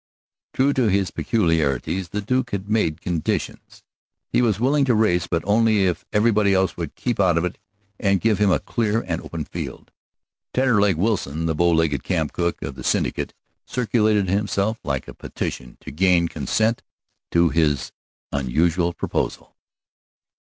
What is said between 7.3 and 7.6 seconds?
of it